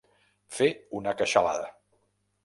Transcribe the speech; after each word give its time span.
Fer 0.59 0.69
una 0.99 1.13
queixalada. 1.19 1.67